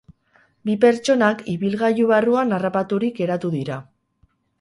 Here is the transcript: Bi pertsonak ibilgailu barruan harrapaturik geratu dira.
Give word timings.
Bi 0.69 0.75
pertsonak 0.85 1.43
ibilgailu 1.53 2.07
barruan 2.13 2.57
harrapaturik 2.57 3.21
geratu 3.21 3.53
dira. 3.57 3.79